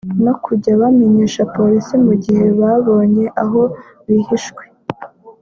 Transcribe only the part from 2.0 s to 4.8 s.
mu gihe babonye aho bihinzwe